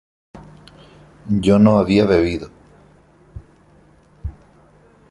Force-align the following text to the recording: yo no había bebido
yo 1.41 1.59
no 1.59 1.77
había 1.77 2.07
bebido 2.07 2.49